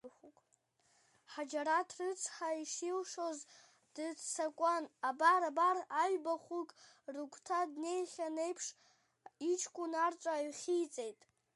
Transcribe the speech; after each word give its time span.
Ҳаџьараҭ 1.31 1.89
рыцҳа 1.97 2.49
ишилшоз 2.63 3.37
дыццакуан, 3.95 4.83
абар, 5.09 5.41
абар 5.49 5.77
аҩ-бахәык 6.01 6.69
рыгәҭа 7.13 7.59
днеихьан 7.71 8.35
еиԥш 8.45 8.65
иҷкәын 9.51 9.91
арҵәаа 10.05 10.45
ҩхиҵеит… 10.47 11.19